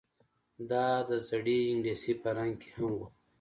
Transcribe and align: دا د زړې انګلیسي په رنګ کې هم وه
دا 0.69 0.87
د 1.09 1.11
زړې 1.27 1.57
انګلیسي 1.71 2.13
په 2.21 2.29
رنګ 2.37 2.53
کې 2.61 2.69
هم 2.75 2.89
وه 2.97 3.07